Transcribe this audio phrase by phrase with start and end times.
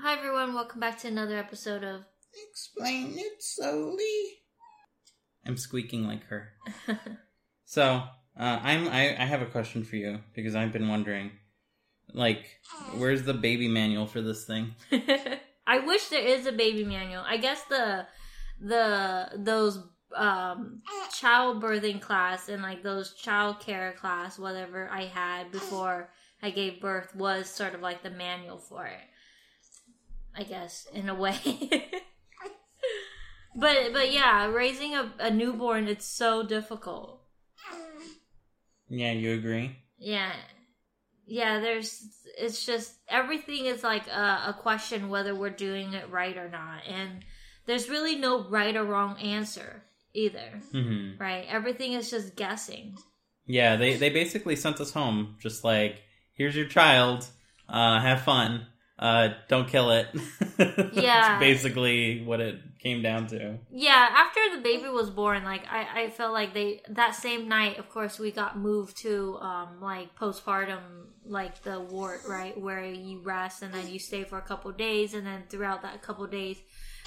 [0.00, 2.04] Hi everyone, welcome back to another episode of
[2.50, 4.42] Explain it slowly.
[5.44, 6.52] I'm squeaking like her.
[7.64, 11.32] So, uh, I'm I, I have a question for you because I've been wondering,
[12.14, 12.46] like,
[12.96, 14.74] where's the baby manual for this thing?
[15.66, 17.24] I wish there is a baby manual.
[17.26, 18.06] I guess the
[18.58, 19.80] the those
[20.16, 20.80] um
[21.12, 26.08] childbirthing class and like those child care class whatever I had before
[26.42, 29.04] I gave birth was sort of like the manual for it.
[30.38, 31.36] I guess in a way.
[33.56, 37.22] but but yeah, raising a, a newborn it's so difficult.
[38.88, 39.76] Yeah, you agree?
[39.98, 40.32] Yeah.
[41.26, 42.04] Yeah, there's
[42.38, 46.86] it's just everything is like a, a question whether we're doing it right or not.
[46.86, 47.24] And
[47.66, 49.82] there's really no right or wrong answer
[50.14, 50.60] either.
[50.70, 51.46] hmm Right?
[51.48, 52.96] Everything is just guessing.
[53.46, 56.02] Yeah, they they basically sent us home, just like,
[56.34, 57.26] here's your child,
[57.68, 58.66] uh, have fun,
[58.98, 60.08] uh, don't kill it.
[60.92, 61.38] Yeah.
[61.38, 63.58] That's basically what it came down to.
[63.70, 67.78] Yeah, after the baby was born, like I, I felt like they that same night,
[67.78, 70.80] of course, we got moved to um like postpartum
[71.24, 75.14] like the ward, right, where you rest and then you stay for a couple days,
[75.14, 76.58] and then throughout that couple days,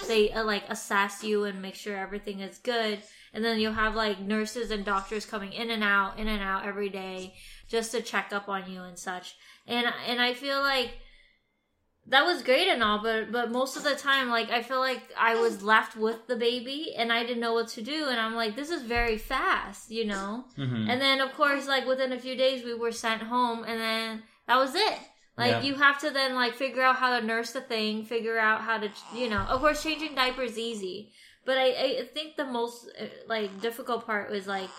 [0.07, 2.99] they uh, like assess you and make sure everything is good,
[3.33, 6.65] and then you'll have like nurses and doctors coming in and out, in and out
[6.65, 7.33] every day
[7.67, 9.35] just to check up on you and such,
[9.67, 10.91] and and I feel like
[12.07, 15.01] that was great and all, but but most of the time, like I feel like
[15.17, 18.35] I was left with the baby and I didn't know what to do, and I'm
[18.35, 20.45] like, this is very fast, you know.
[20.55, 23.79] hmm And then of course, like within a few days, we were sent home, and
[23.79, 24.99] then that was it.
[25.37, 25.61] Like Yeah.
[25.61, 28.77] you have to then like figure out how to nurse the thing, figure out how
[28.79, 29.43] to, you know.
[29.43, 31.13] Of course, changing diapers easy,
[31.45, 31.67] but I
[32.01, 34.71] I think the most uh, like difficult part was like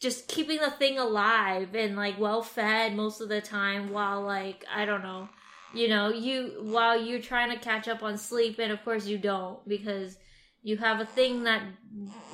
[0.00, 4.64] just keeping the thing alive and like well fed most of the time while like
[4.72, 5.28] I don't know,
[5.74, 9.18] you know, you while you're trying to catch up on sleep and of course you
[9.18, 10.16] don't because
[10.62, 11.62] you have a thing that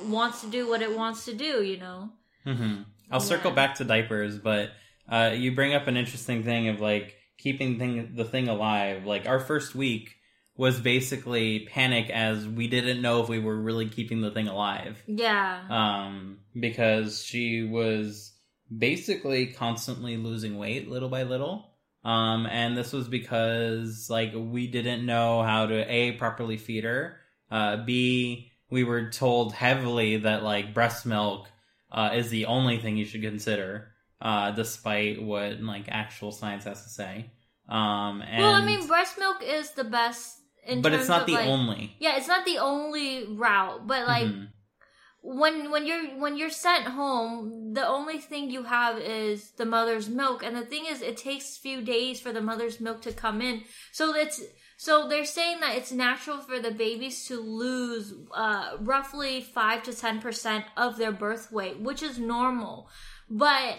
[0.03, 2.09] wants to do what it wants to do, you know.
[2.43, 4.71] hmm I'll circle back to diapers, but
[5.07, 9.05] uh, you bring up an interesting thing of like keeping thing, the thing alive.
[9.05, 10.15] Like our first week
[10.57, 15.01] was basically panic as we didn't know if we were really keeping the thing alive.
[15.05, 15.61] Yeah.
[15.69, 18.33] Um, because she was
[18.75, 21.74] basically constantly losing weight little by little.
[22.05, 27.17] Um, and this was because like we didn't know how to a properly feed her.
[27.49, 31.49] Uh, b we were told heavily that like breast milk
[31.91, 33.89] uh, is the only thing you should consider,
[34.21, 37.31] uh, despite what like actual science has to say.
[37.67, 40.41] Um, and, well, I mean, breast milk is the best.
[40.67, 41.95] In but it's not the like- only.
[41.99, 44.47] Yeah, it's not the only route, but like Mhm.
[45.25, 50.07] When when you're when you're sent home, the only thing you have is the mother's
[50.07, 53.11] milk, and the thing is, it takes a few days for the mother's milk to
[53.11, 53.63] come in.
[53.91, 54.41] So it's
[54.77, 59.93] so they're saying that it's natural for the babies to lose uh, roughly five to
[59.93, 62.89] ten percent of their birth weight, which is normal,
[63.29, 63.77] but.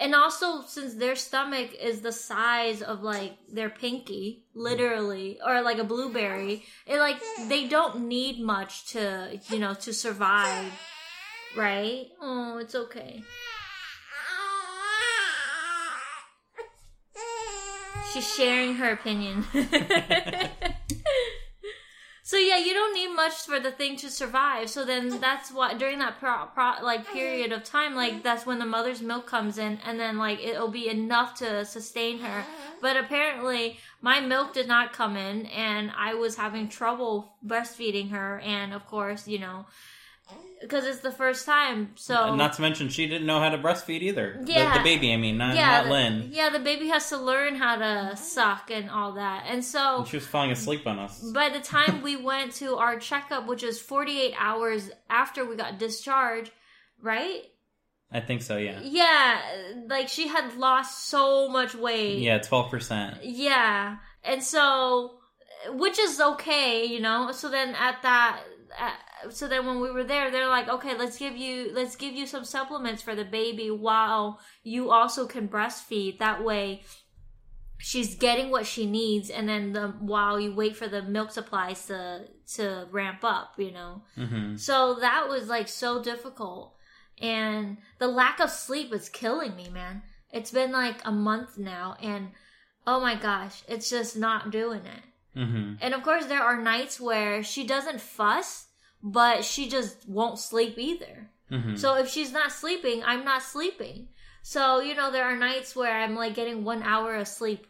[0.00, 5.78] And also, since their stomach is the size of like their pinky, literally, or like
[5.78, 10.72] a blueberry, it like they don't need much to, you know, to survive,
[11.56, 12.06] right?
[12.20, 13.24] Oh, it's okay.
[18.12, 19.44] She's sharing her opinion.
[22.38, 24.70] so yeah, you don't need much for the thing to survive.
[24.70, 28.22] So then that's why during that pro, pro, like period of time, like mm-hmm.
[28.22, 32.20] that's when the mother's milk comes in, and then like it'll be enough to sustain
[32.20, 32.42] her.
[32.42, 32.78] Mm-hmm.
[32.80, 38.38] But apparently, my milk did not come in, and I was having trouble breastfeeding her,
[38.38, 39.66] and of course, you know,
[40.60, 41.92] because it's the first time.
[41.94, 44.40] So Not to mention, she didn't know how to breastfeed either.
[44.44, 44.78] Yeah.
[44.78, 46.28] the, baby, I mean, not, yeah, not the, Linh.
[46.32, 50.16] yeah, the baby has to learn how to suck and all that, and so She
[50.16, 51.20] was falling asleep on us.
[51.20, 55.78] by the time we went to our checkup, which is 48 hours after we got
[55.78, 56.50] discharged,
[57.00, 57.42] right?
[58.10, 58.80] I think so, yeah.
[58.82, 59.40] Yeah,
[59.86, 62.20] like she had lost so much weight.
[62.20, 63.18] Yeah, 12%.
[63.22, 63.96] Yeah.
[64.24, 65.18] And so,
[65.72, 67.32] which is okay, you know?
[67.32, 68.40] So then at that,
[68.80, 68.90] uh,
[69.30, 72.26] so then when we were there, they're like, okay, let's give you, let's give you
[72.26, 76.18] some supplements for the baby while you also can breastfeed.
[76.18, 76.82] That way,
[77.78, 81.86] she's getting what she needs and then the while you wait for the milk supplies
[81.86, 84.02] to to ramp up you know?
[84.16, 86.74] Hmm so that was like so difficult.
[87.20, 90.02] And the lack of sleep is killing me man.
[90.32, 92.30] It's been like a month now and
[92.86, 95.02] oh my gosh it's just not doing it.
[95.34, 98.66] Hmm and of course there are nights where she doesn't fuss
[99.02, 104.08] but she just won't sleep either hmm so if she's not sleeping, I'm not sleeping.
[104.42, 107.66] So, you know, there are nights where I'm like getting one hour of sleep,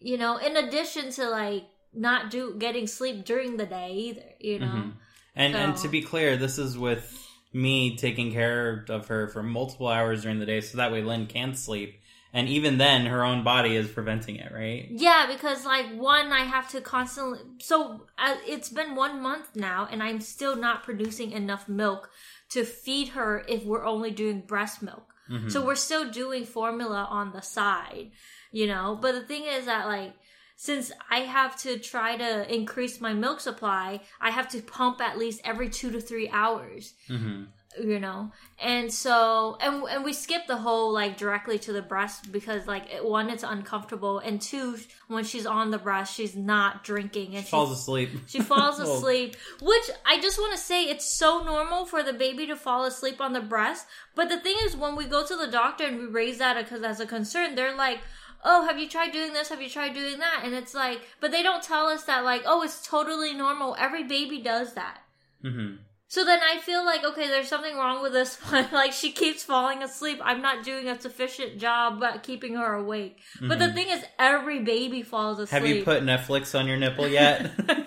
[0.00, 4.30] you know, in addition to like not do getting sleep during the day either.
[4.40, 4.66] You know.
[4.66, 4.92] Mhm.
[5.34, 9.88] And and to be clear, this is with me taking care of her for multiple
[9.88, 12.00] hours during the day, so that way Linh can sleep.
[12.38, 14.86] And even then, her own body is preventing it, right?
[14.92, 17.40] Yeah, because like one, I have to constantly.
[17.58, 22.10] So uh, it's been one month now, and I'm still not producing enough milk
[22.50, 25.12] to feed her if we're only doing breast milk.
[25.28, 25.50] Mhm.
[25.50, 28.12] So we're still doing formula on the side,
[28.52, 28.96] you know.
[29.02, 30.12] But the thing is that like
[30.54, 35.18] since I have to try to increase my milk supply, I have to pump at
[35.18, 37.44] least every two to three hours hmm
[37.80, 38.32] you know?
[38.60, 42.92] And so and and we skip the whole like directly to the breast because like
[42.92, 44.76] it- one it's uncomfortable and two
[45.06, 48.10] when she's on the breast she's not drinking and She falls asleep.
[48.26, 52.46] she falls asleep which i just want to say it's so normal for the baby
[52.46, 55.46] to fall asleep on the breast but the thing is when we go to the
[55.46, 58.00] doctor and we raise that because as a concern they're like
[58.44, 59.48] oh have you tried doing this?
[59.48, 60.42] Have you tried doing that?
[60.44, 63.74] And it's like but they don't tell us that like oh it's totally normal.
[63.78, 64.98] Every baby does that.
[65.42, 65.76] Hmm
[66.08, 68.66] so then I feel like okay, there's something wrong with this one.
[68.72, 70.18] like she keeps falling asleep.
[70.22, 73.18] I'm not doing a sufficient job at keeping her awake.
[73.40, 75.62] But the thing is, every baby falls asleep.
[75.62, 75.66] Mm-hmm.
[75.68, 77.50] Have you put Netflix on your nipple yet?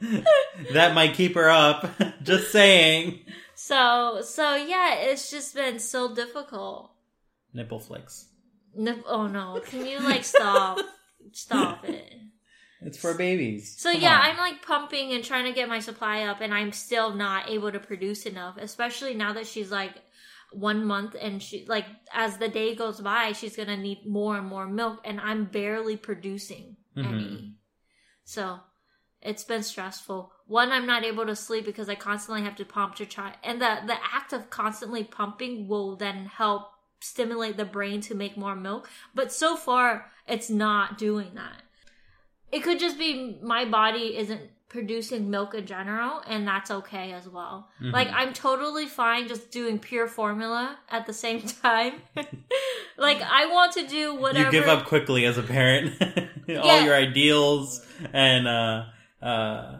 [0.72, 1.88] that might keep her up.
[2.22, 3.20] Just saying.
[3.54, 6.90] so so yeah, it's just been so difficult.
[7.52, 8.26] Nipple flicks.
[8.74, 9.60] Nip- Oh no!
[9.64, 10.78] Can you like stop?
[11.32, 12.12] stop it.
[12.82, 13.76] It's for babies.
[13.78, 14.20] So Come yeah, on.
[14.22, 17.70] I'm like pumping and trying to get my supply up, and I'm still not able
[17.70, 18.56] to produce enough.
[18.58, 19.92] Especially now that she's like
[20.52, 24.46] one month, and she like as the day goes by, she's gonna need more and
[24.46, 27.06] more milk, and I'm barely producing Mhm.
[27.06, 27.54] any.
[28.24, 28.60] So
[29.20, 30.32] it's been stressful.
[30.46, 33.60] One, I'm not able to sleep because I constantly have to pump to try, and
[33.60, 38.56] the the act of constantly pumping will then help stimulate the brain to make more
[38.56, 38.88] milk.
[39.14, 41.62] But so far, it's not doing that.
[42.52, 47.28] It could just be my body isn't producing milk in general, and that's okay as
[47.28, 47.68] well.
[47.82, 47.92] Mhm.
[47.92, 51.94] Like I'm totally fine just doing pure formula at the same time.
[52.96, 54.46] like I want to do whatever.
[54.46, 56.00] You give up quickly as a parent.
[56.48, 56.84] All Yeah.
[56.84, 58.84] your ideals and uh,
[59.22, 59.76] uh,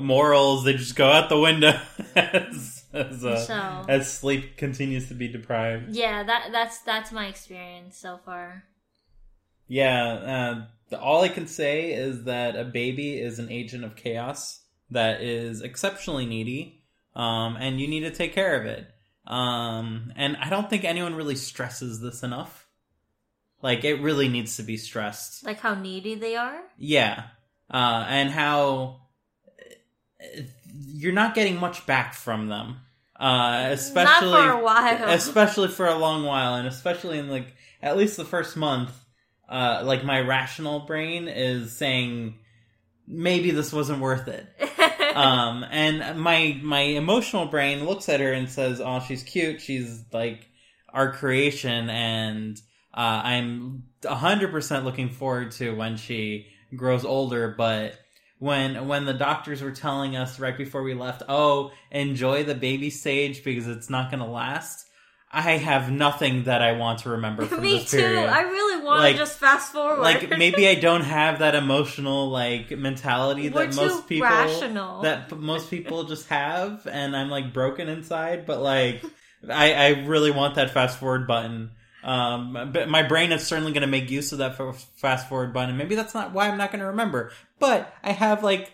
[0.00, 1.78] morals, they just go out the window
[2.14, 5.94] as, as, uh, So- as sleep continues to be deprived.
[5.94, 8.64] Yeah, that that's that's my experience so far.
[9.68, 14.60] Yeah, uh, all I can say is that a baby is an agent of chaos
[14.90, 16.82] that is exceptionally needy,
[17.16, 18.86] um, and you need to take care of it.
[19.26, 22.66] Um, and I don't think anyone really stresses this enough.
[23.62, 25.44] Like, it really needs to be stressed.
[25.44, 26.60] Like how needy they are.
[26.76, 27.24] Yeah.
[27.70, 29.00] Uh, and how
[30.74, 32.76] you're not getting much back from them.
[33.18, 35.08] Uh, especially Not for a while.
[35.10, 38.90] especially for a long while, and especially in like at least the first month.
[39.48, 42.38] Uh, like my rational brain is saying
[43.06, 44.46] maybe this wasn't worth it.
[45.14, 49.60] um, and my my emotional brain looks at her and says, "Oh, she's cute.
[49.60, 50.48] She's like
[50.92, 52.60] our creation, and
[52.92, 57.98] uh, I'm hundred percent looking forward to when she grows older." But
[58.38, 62.90] when when the doctors were telling us right before we left, "Oh, enjoy the baby
[62.90, 64.86] stage because it's not going to last,"
[65.36, 67.96] I have nothing that I want to remember from Me this too.
[67.98, 70.00] period I really want Like- to just fast forward.
[70.00, 75.02] like maybe I don't have that emotional like mentality We're that most people rational.
[75.02, 78.46] that most people just have, and I'm like broken inside.
[78.46, 79.02] But like,
[79.50, 81.72] I I really want that fast forward button.
[82.04, 84.56] Um, but my brain is certainly going to make use of that
[84.96, 85.76] fast forward button.
[85.78, 87.32] Maybe that's not why I'm not going to remember.
[87.58, 88.70] But I have like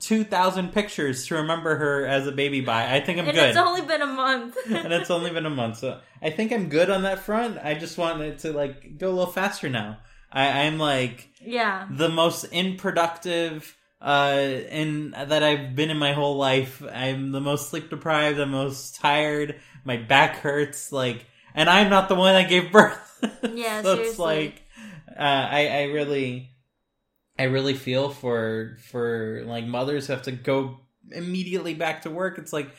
[0.00, 2.94] two thousand pictures to remember her as a baby by.
[2.94, 3.48] I think I'm and good.
[3.50, 4.56] it's only been a month.
[4.66, 7.58] and it's only been a month, so I think I'm good on that front.
[7.58, 9.98] I just want it to like go a little faster now.
[10.30, 11.86] I, I'm like yeah.
[11.90, 16.82] the most unproductive uh in that I've been in my whole life.
[16.92, 22.08] I'm the most sleep deprived, I'm most tired, my back hurts, like and I'm not
[22.08, 23.04] the one that gave birth.
[23.52, 24.62] Yeah, so it's like
[25.10, 26.50] uh I, I really
[27.38, 30.80] I really feel for for like mothers who have to go
[31.10, 32.38] immediately back to work.
[32.38, 32.70] It's like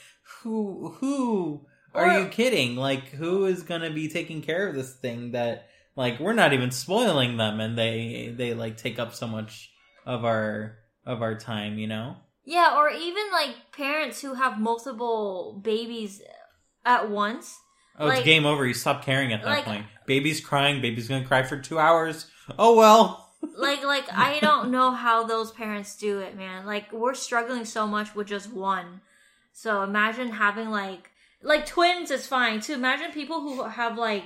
[0.42, 2.76] who who are Or- you kidding?
[2.76, 6.72] Like who is gonna be taking care of this thing that like we're not even
[6.72, 9.72] spoiling them and they they like take up so much
[10.06, 12.16] of our of our time, you know?
[12.46, 16.22] Yeah, or even like parents who have multiple babies
[16.86, 17.58] at once.
[17.98, 18.66] Oh, Like- it's game over.
[18.66, 19.86] You stop caring at that like- point.
[20.06, 20.82] Baby's crying.
[20.82, 22.30] Baby's gonna cry for two hours.
[22.58, 23.29] Oh well.
[23.42, 26.66] Like like I don't know how those parents do it, man.
[26.66, 29.02] Like we're struggling so much with just one.
[29.54, 32.74] So imagine having like like twins is fine too.
[32.74, 34.26] Imagine people who have like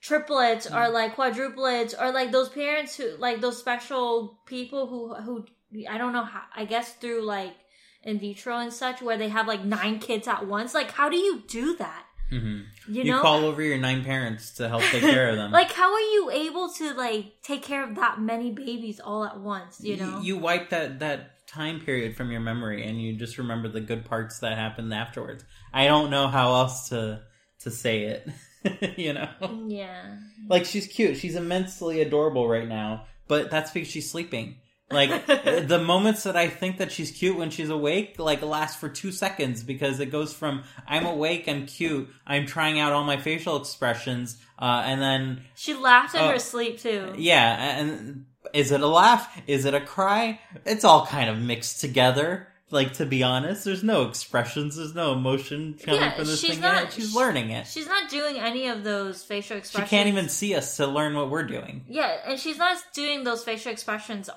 [0.00, 0.92] triplets or mm.
[0.92, 5.46] like quadruplets or like those parents who like those special people who who
[5.88, 6.42] I don't know how.
[6.54, 7.54] I guess through like
[8.02, 10.74] in vitro and such, where they have like nine kids at once.
[10.74, 12.06] Like, how do you do that?
[12.30, 15.50] Hmm You You, know, call over your nine parents to help take care of them.
[15.60, 19.38] like how are you able to like take care of that many babies all at
[19.38, 19.80] once?
[19.80, 23.68] You know, you wipe that that time period from your memory, and you just remember
[23.68, 25.44] the good parts that happened afterwards.
[25.72, 27.22] I don't know how else to
[27.60, 28.28] to say it.
[28.96, 29.28] you know,
[29.66, 30.16] yeah.
[30.48, 31.16] like she's cute.
[31.16, 34.56] She's immensely adorable right now, but that's because she's sleeping.
[34.90, 35.26] Like
[35.68, 39.12] the moments that I think that she's cute when she's awake, like last for two
[39.12, 43.56] seconds because it goes from I'm awake, I'm cute, I'm trying out all my facial
[43.56, 46.28] expressions, uh, and then She laughed in Oh.
[46.30, 47.14] her sleep too.
[47.16, 49.40] yeah, and is it a laugh?
[49.46, 50.40] Is it a cry?
[50.64, 52.48] It's all kind of mixed together.
[52.72, 56.50] Like to be honest, there's no expressions, there's no emotion coming Yeah, from this she's
[56.50, 56.92] thing not- yet.
[56.92, 57.66] She's learning it.
[57.66, 59.88] She's not doing any of those facial expressions.
[59.88, 61.84] She can't even see us to learn what we're doing.
[61.88, 64.30] Yeah, and she's not doing those facial expressions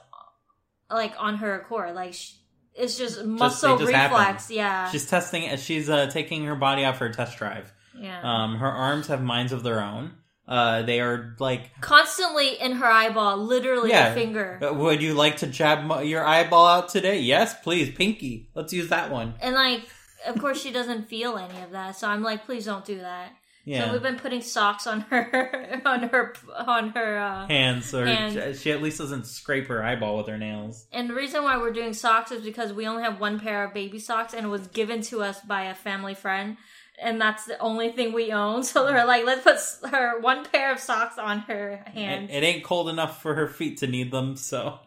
[0.93, 1.95] like on her accord.
[1.95, 2.33] Like sh
[2.75, 4.12] it's just muscle just reflex.
[4.47, 4.55] happen.
[4.55, 5.55] Yeah, She's testing.
[5.57, 7.71] She's uh, taking her body out for a test drive.
[7.95, 8.19] yeah.
[8.23, 10.13] Um, her arms have minds of their own.
[10.47, 14.07] Uh, they are like, Constantly in her eyeball, literally Yeah.
[14.09, 14.59] a finger.
[14.62, 17.19] "Uh, would you like to jab mo- your eyeball out today?
[17.19, 18.50] Yes, please, pinky.
[18.55, 19.35] Let's use that one.
[19.39, 19.83] And like,
[20.27, 21.95] of course, she doesn't feel any of that.
[21.95, 23.33] So I'm like, please don't do that.
[23.65, 23.86] Yeah.
[23.86, 27.17] So we've been putting socks on her, on her, on her.
[27.17, 28.58] uh Hands, or Hand.
[28.58, 30.86] she at least doesn't scrape her eyeball with her nails.
[30.91, 33.74] And the reason why we're doing socks is because we only have one pair of
[33.74, 36.58] baby socks, and it was given to us by a family friend,
[37.01, 38.63] and that's the only thing we own.
[38.74, 39.43] So they're like, let's
[39.79, 42.32] put her one pair of socks on her hands.
[42.32, 44.79] It, it ain't cold enough for her feet to need them, so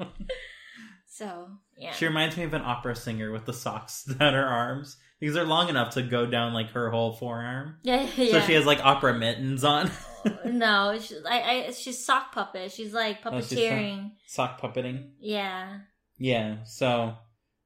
[1.07, 4.99] so yeah, she reminds me of an opera singer with the socks that her arms
[5.21, 7.77] because they're long enough to go down like her whole forearm.
[7.83, 8.33] yeah, yeah.
[8.33, 9.91] So she has like opera mittens on.
[10.45, 12.73] no, she, I, I, she's sock puppet.
[12.73, 14.11] She's like Oh, she's sock- puppeteering.
[14.27, 15.11] Sock puppeting.
[15.21, 15.79] yeah,
[16.19, 16.65] Yeah.
[16.65, 17.15] So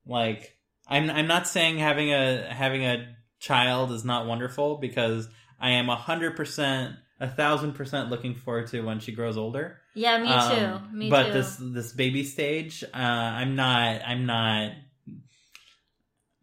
[0.07, 0.57] like
[0.89, 5.29] I'm I'm not saying having a having a child is not wonderful because
[5.61, 9.79] I am a hundred percent a thousand percent looking forward to when she grows older.
[9.95, 10.57] yeah, me Um,
[10.91, 10.97] too.
[10.97, 11.11] Me too.
[11.11, 11.33] but too.
[11.33, 14.73] this this baby stage, uh, I'm not I'm not.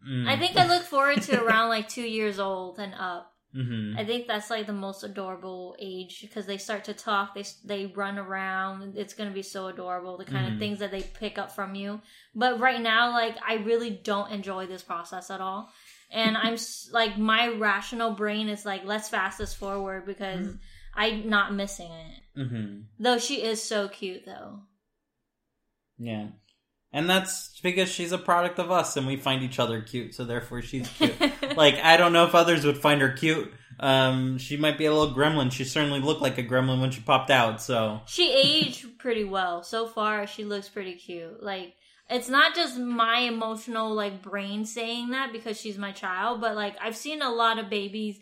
[0.06, 0.28] Mm.
[0.28, 3.32] I think I look forward to around like two years old and up.
[3.52, 7.34] hmm I think that's like the most adorable age because they start to talk.
[7.34, 8.96] They they run around.
[8.96, 10.18] It's gonna be so adorable.
[10.18, 10.52] The kind Mhm.
[10.52, 12.00] of things that they pick up from you.
[12.34, 15.72] But right now, like I really don't enjoy this process at all.
[16.10, 16.56] And I'm
[16.92, 20.58] like my rational brain is like let's fast this forward because Mhm.
[20.94, 22.22] I'm not missing it.
[22.48, 24.60] hmm Though she is so cute though.
[25.98, 26.28] Yeah.
[26.92, 30.24] And that's because she's a product of us and we find each other cute, so
[30.24, 31.14] therefore she's cute.
[31.56, 33.52] like, I don't know if others would find her cute.
[33.80, 35.52] Um, she might be a little gremlin.
[35.52, 38.00] She certainly looked like a gremlin when she popped out, so.
[38.06, 40.26] she aged pretty well so far.
[40.26, 41.42] She looks pretty cute.
[41.42, 41.74] Like
[42.10, 46.76] it's not just my emotional like brain saying that because she's my child, but like
[46.80, 48.18] I've seen a lot of babies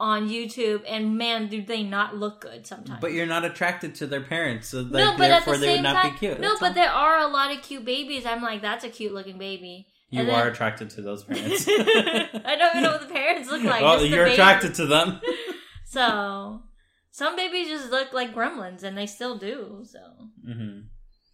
[0.00, 3.00] on YouTube, and man, do they not look good sometimes.
[3.00, 5.76] But you're not attracted to their parents, so no, that, but at the they same
[5.78, 6.40] would not time, be cute.
[6.40, 6.74] no, That's but all.
[6.74, 8.24] there are a lot of cute babies.
[8.24, 9.86] I'm like, that's a cute looking baby.
[10.10, 11.66] You and are then- attracted to those parents.
[11.68, 13.82] I don't even know what the parents look like.
[13.82, 15.20] well, you're attracted to them.
[15.90, 16.62] So
[17.10, 19.84] some babies just look like gremlins, and they still do.
[19.90, 19.98] So
[20.44, 20.80] hmm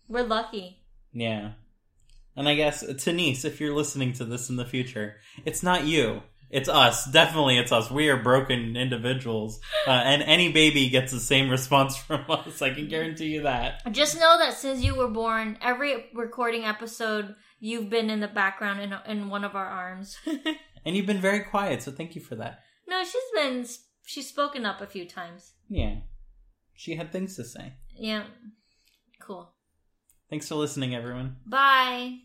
[0.08, 0.78] we're lucky.
[1.12, 1.52] Yeah.
[2.36, 6.22] And I guess, Denise, if you're listening to this in the future, it's not you.
[6.54, 7.04] It's us.
[7.06, 7.90] Definitely it's us.
[7.90, 9.58] We are broken individuals.
[9.86, 12.62] Uh, and any baby gets the same response from us.
[12.62, 13.82] I can guarantee you that.
[13.92, 18.80] Just know that since you were born, every recording episode, you've been in the background
[18.80, 20.16] in, in one of our arms.
[20.86, 22.60] And you've been very quiet, so thank you for that.
[22.86, 23.66] no, she's been,
[24.04, 25.54] she's spoken up a few times.
[25.70, 25.96] Yeah.
[26.74, 27.72] She had things to say.
[27.96, 28.24] Yeah.
[29.18, 29.50] Cool.
[30.28, 31.36] Thanks for listening, everyone.
[31.46, 32.18] Bye.